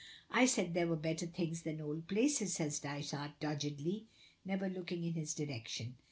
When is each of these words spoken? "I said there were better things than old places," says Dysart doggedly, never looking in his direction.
"I 0.31 0.47
said 0.47 0.73
there 0.73 0.87
were 0.87 0.95
better 0.95 1.27
things 1.27 1.61
than 1.61 1.79
old 1.79 2.07
places," 2.07 2.55
says 2.55 2.79
Dysart 2.79 3.39
doggedly, 3.39 4.07
never 4.43 4.67
looking 4.67 5.03
in 5.03 5.13
his 5.13 5.35
direction. 5.35 5.93